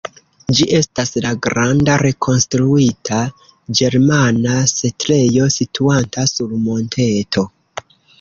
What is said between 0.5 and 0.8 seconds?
Ĝi